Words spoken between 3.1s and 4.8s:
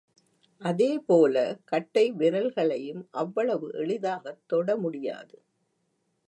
அவ்வளவு எளிதாகத் தொட